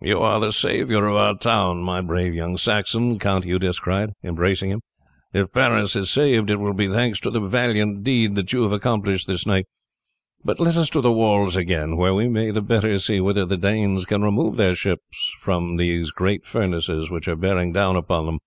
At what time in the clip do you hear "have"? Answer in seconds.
8.62-8.72